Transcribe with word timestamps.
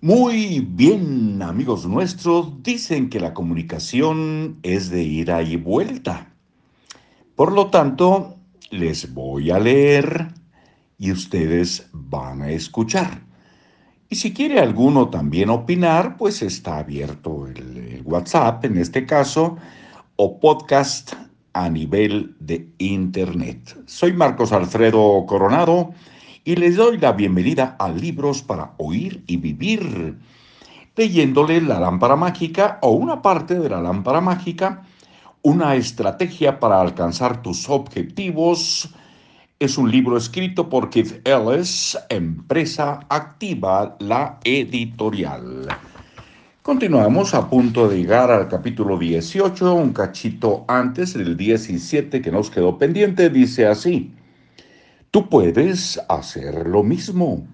Muy 0.00 0.60
bien, 0.60 1.40
amigos 1.40 1.86
nuestros, 1.86 2.62
dicen 2.62 3.08
que 3.08 3.20
la 3.20 3.32
comunicación 3.32 4.58
es 4.62 4.90
de 4.90 5.02
ida 5.02 5.42
y 5.42 5.56
vuelta. 5.56 6.34
Por 7.34 7.52
lo 7.52 7.70
tanto, 7.70 8.36
les 8.70 9.14
voy 9.14 9.50
a 9.50 9.58
leer 9.58 10.28
y 10.98 11.10
ustedes 11.10 11.88
van 11.92 12.42
a 12.42 12.50
escuchar. 12.50 13.22
Y 14.10 14.16
si 14.16 14.34
quiere 14.34 14.60
alguno 14.60 15.08
también 15.08 15.48
opinar, 15.48 16.18
pues 16.18 16.42
está 16.42 16.78
abierto 16.78 17.46
el, 17.46 17.76
el 17.78 18.02
WhatsApp 18.04 18.64
en 18.66 18.76
este 18.76 19.06
caso 19.06 19.56
o 20.16 20.38
podcast 20.38 21.14
a 21.54 21.70
nivel 21.70 22.36
de 22.40 22.68
Internet. 22.78 23.82
Soy 23.86 24.12
Marcos 24.12 24.52
Alfredo 24.52 25.24
Coronado 25.26 25.94
y 26.44 26.56
les 26.56 26.76
doy 26.76 26.98
la 26.98 27.12
bienvenida 27.12 27.74
a 27.78 27.88
Libros 27.88 28.42
para 28.42 28.72
Oír 28.76 29.24
y 29.26 29.38
Vivir, 29.38 30.18
leyéndole 30.94 31.60
la 31.62 31.80
lámpara 31.80 32.16
mágica 32.16 32.78
o 32.82 32.90
una 32.90 33.22
parte 33.22 33.58
de 33.58 33.70
la 33.70 33.80
lámpara 33.80 34.20
mágica, 34.20 34.82
una 35.40 35.74
estrategia 35.74 36.60
para 36.60 36.82
alcanzar 36.82 37.40
tus 37.42 37.70
objetivos. 37.70 38.90
Es 39.58 39.78
un 39.78 39.90
libro 39.90 40.18
escrito 40.18 40.68
por 40.68 40.90
Keith 40.90 41.26
Ellis, 41.26 41.96
Empresa 42.10 43.00
Activa, 43.08 43.96
la 44.00 44.38
editorial. 44.44 45.68
Continuamos 46.60 47.32
a 47.32 47.48
punto 47.48 47.88
de 47.88 47.98
llegar 47.98 48.30
al 48.30 48.48
capítulo 48.48 48.98
18, 48.98 49.74
un 49.74 49.94
cachito 49.94 50.66
antes 50.68 51.14
del 51.14 51.38
17 51.38 52.20
que 52.20 52.30
nos 52.30 52.50
quedó 52.50 52.76
pendiente, 52.76 53.30
dice 53.30 53.66
así. 53.66 54.12
Tú 55.14 55.28
puedes 55.28 56.00
hacer 56.08 56.66
lo 56.66 56.82
mismo. 56.82 57.46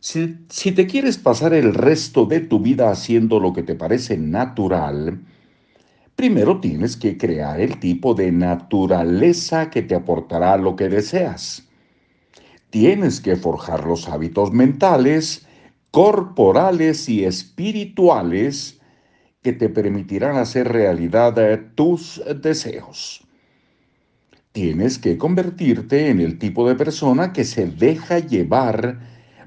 Si, 0.00 0.72
te 0.72 0.86
quieres 0.86 1.18
pasar 1.18 1.52
el 1.52 1.74
resto 1.74 2.24
de 2.24 2.40
tu 2.40 2.60
vida 2.60 2.90
haciendo 2.90 3.38
lo 3.40 3.52
que 3.52 3.62
te 3.62 3.74
parece 3.74 4.16
natural, 4.16 5.20
primero 6.16 6.60
tienes 6.60 6.96
que 6.96 7.18
crear 7.18 7.60
el 7.60 7.78
tipo 7.78 8.14
de 8.14 8.32
naturaleza 8.32 9.68
que 9.68 9.82
te 9.82 9.96
aportará 9.96 10.56
lo 10.56 10.76
que 10.76 10.88
deseas. 10.88 11.68
Tienes 12.70 13.20
que 13.20 13.36
forjar 13.36 13.84
los 13.84 14.08
hábitos 14.08 14.50
mentales, 14.54 15.46
corporales 15.90 17.06
y 17.10 17.26
espirituales 17.26 18.80
que 19.42 19.52
te 19.52 19.68
permitirán 19.68 20.38
hacer 20.38 20.68
realidad 20.68 21.60
tus 21.74 22.22
deseos. 22.40 23.27
Tienes 24.60 24.98
que 24.98 25.16
convertirte 25.18 26.08
en 26.10 26.18
el 26.18 26.36
tipo 26.36 26.68
de 26.68 26.74
persona 26.74 27.32
que 27.32 27.44
se 27.44 27.68
deja 27.68 28.18
llevar 28.18 28.98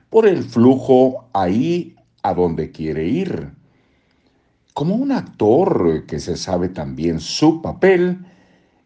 por 0.09 0.25
el 0.25 0.41
flujo 0.45 1.29
ahí 1.33 1.97
a 2.23 2.33
donde 2.33 2.71
quiere 2.71 3.09
ir. 3.09 3.49
Como 4.73 4.95
un 4.95 5.11
actor 5.11 6.05
que 6.07 6.21
se 6.21 6.37
sabe 6.37 6.69
también 6.69 7.19
su 7.19 7.61
papel, 7.61 8.19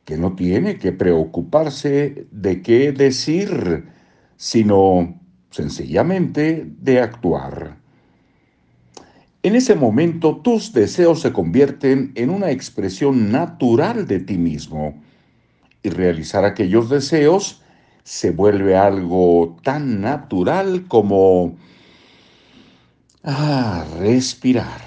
que 0.03 0.17
no 0.17 0.35
tiene 0.35 0.79
que 0.79 0.91
preocuparse 0.91 2.25
de 2.31 2.63
qué 2.63 2.91
decir, 2.91 3.85
sino 4.35 5.21
sencillamente 5.51 6.65
de 6.79 7.01
actuar. 7.01 7.77
En 9.43 9.55
ese 9.55 9.75
momento 9.75 10.37
tus 10.37 10.73
deseos 10.73 11.21
se 11.21 11.31
convierten 11.31 12.13
en 12.15 12.31
una 12.31 12.49
expresión 12.49 13.31
natural 13.31 14.07
de 14.07 14.21
ti 14.21 14.39
mismo 14.39 15.05
y 15.85 15.89
realizar 15.89 16.45
aquellos 16.45 16.89
deseos 16.89 17.61
se 18.03 18.31
vuelve 18.31 18.77
algo 18.77 19.57
tan 19.63 20.01
natural 20.01 20.87
como 20.87 21.55
ah, 23.23 23.85
respirar. 23.99 24.81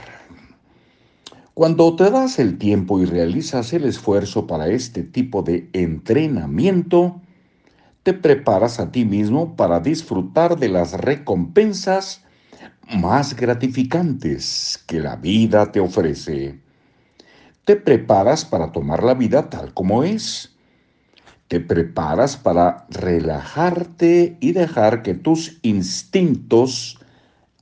Cuando 1.54 1.96
te 1.96 2.10
das 2.10 2.38
el 2.38 2.58
tiempo 2.58 3.00
y 3.00 3.04
realizas 3.04 3.72
el 3.72 3.84
esfuerzo 3.84 4.46
para 4.46 4.68
este 4.68 5.02
tipo 5.02 5.42
de 5.42 5.68
entrenamiento, 5.72 7.20
te 8.04 8.14
preparas 8.14 8.78
a 8.78 8.92
ti 8.92 9.04
mismo 9.04 9.56
para 9.56 9.80
disfrutar 9.80 10.56
de 10.56 10.68
las 10.68 10.92
recompensas 10.92 12.22
más 12.96 13.34
gratificantes 13.34 14.82
que 14.86 15.00
la 15.00 15.16
vida 15.16 15.72
te 15.72 15.80
ofrece. 15.80 16.60
Te 17.64 17.74
preparas 17.74 18.44
para 18.44 18.70
tomar 18.70 19.02
la 19.02 19.14
vida 19.14 19.50
tal 19.50 19.74
como 19.74 20.04
es 20.04 20.56
te 21.48 21.60
preparas 21.60 22.36
para 22.36 22.86
relajarte 22.90 24.36
y 24.38 24.52
dejar 24.52 25.02
que 25.02 25.14
tus 25.14 25.58
instintos 25.62 27.00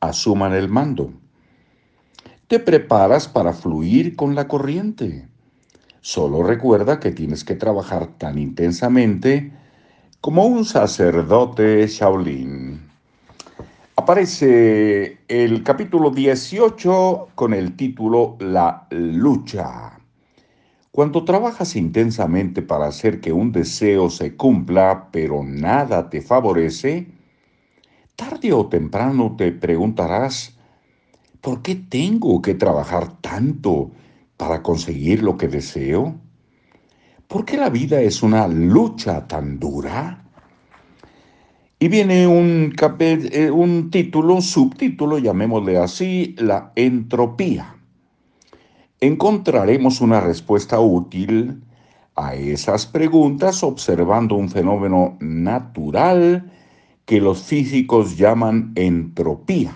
asuman 0.01 0.53
el 0.53 0.69
mando. 0.69 1.13
Te 2.49 2.59
preparas 2.59 3.29
para 3.29 3.53
fluir 3.53 4.17
con 4.17 4.35
la 4.35 4.49
corriente. 4.49 5.29
Solo 6.01 6.43
recuerda 6.43 7.01
que 7.01 7.13
tienes 7.13 7.45
que 7.45 7.55
trabajar 7.55 8.07
tan 8.19 8.39
intensamente 8.39 9.53
como 10.21 10.47
un 10.47 10.65
sacerdote 10.65 11.87
Shaolin. 11.87 12.81
Aparece 13.95 15.19
el 15.29 15.63
capítulo 15.63 16.11
18 16.11 17.29
con 17.35 17.55
el 17.55 17.77
título 17.77 18.37
La 18.41 18.87
lucha. 18.91 19.96
Cuando 20.97 21.25
trabajas 21.25 21.77
intensamente 21.77 22.63
para 22.63 22.87
hacer 22.87 23.21
que 23.21 23.31
un 23.31 23.53
deseo 23.53 24.09
se 24.09 24.35
cumpla, 24.35 25.11
pero 25.13 25.45
nada 25.45 26.09
te 26.09 26.23
favorece, 26.23 27.07
tarde 28.17 28.55
o 28.55 28.65
temprano 28.69 29.35
te 29.37 29.53
preguntarás, 29.53 30.57
¿por 31.43 31.61
qué 31.61 31.75
tengo 31.75 32.41
que 32.41 32.55
trabajar 32.55 33.21
tanto 33.21 33.91
para 34.39 34.63
conseguir 34.63 35.23
lo 35.23 35.37
que 35.37 35.49
deseo? 35.49 36.15
¿Por 37.29 37.45
qué 37.45 37.59
la 37.59 37.69
vida 37.69 38.01
es 38.01 38.23
una 38.23 38.49
lucha 38.49 39.29
tan 39.29 39.61
dura? 39.61 40.25
Y 41.79 41.89
viene 41.89 42.27
un, 42.27 42.75
eh, 43.01 43.51
título, 43.91 44.35
un 44.37 44.41
subtítulo, 44.41 45.19
llamémosle 45.19 45.77
así, 45.77 46.35
la 46.39 46.73
entropía 46.75 47.76
encontraremos 49.01 50.01
una 50.01 50.21
respuesta 50.21 50.81
útil 50.81 51.63
a 52.15 52.35
esas 52.35 52.87
preguntas 52.87 53.63
observando 53.63 54.37
un 54.37 54.49
fenómeno 54.49 55.17
natural 55.21 56.51
que 57.05 57.21
los 57.21 57.43
físicos 57.43 58.17
llaman 58.17 58.73
entropía. 58.75 59.73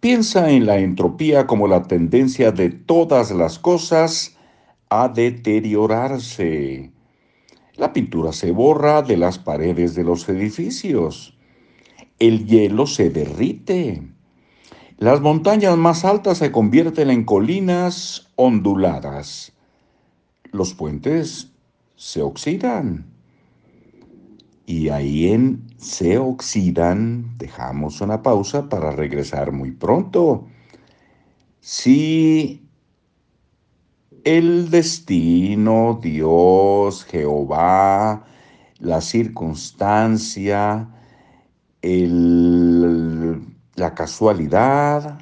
Piensa 0.00 0.50
en 0.50 0.66
la 0.66 0.78
entropía 0.78 1.46
como 1.46 1.66
la 1.66 1.84
tendencia 1.84 2.52
de 2.52 2.70
todas 2.70 3.30
las 3.30 3.58
cosas 3.58 4.36
a 4.90 5.08
deteriorarse. 5.08 6.92
La 7.76 7.92
pintura 7.92 8.32
se 8.32 8.50
borra 8.52 9.02
de 9.02 9.16
las 9.16 9.38
paredes 9.38 9.94
de 9.94 10.04
los 10.04 10.28
edificios. 10.28 11.36
El 12.18 12.46
hielo 12.46 12.86
se 12.86 13.10
derrite. 13.10 14.02
Las 14.98 15.20
montañas 15.20 15.76
más 15.76 16.04
altas 16.04 16.38
se 16.38 16.50
convierten 16.50 17.10
en 17.10 17.24
colinas 17.24 18.26
onduladas. 18.34 19.52
Los 20.50 20.74
puentes 20.74 21.52
se 21.94 22.20
oxidan. 22.20 23.06
Y 24.66 24.88
ahí 24.88 25.28
en 25.28 25.68
se 25.76 26.18
oxidan, 26.18 27.38
dejamos 27.38 28.00
una 28.00 28.24
pausa 28.24 28.68
para 28.68 28.90
regresar 28.90 29.52
muy 29.52 29.70
pronto. 29.70 30.48
Si 31.60 32.68
el 34.24 34.68
destino, 34.68 36.00
Dios, 36.02 37.04
Jehová, 37.04 38.24
la 38.80 39.00
circunstancia, 39.00 40.88
el 41.82 43.57
la 43.78 43.94
casualidad 43.94 45.18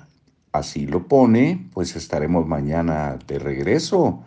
así 0.52 0.86
lo 0.86 1.06
pone, 1.06 1.68
pues 1.74 1.94
estaremos 1.96 2.46
mañana 2.46 3.18
de 3.26 3.38
regreso. 3.38 4.22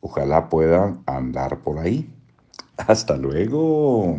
Ojalá 0.00 0.48
puedan 0.48 1.02
andar 1.06 1.60
por 1.60 1.78
ahí. 1.78 2.14
Hasta 2.76 3.16
luego. 3.16 4.18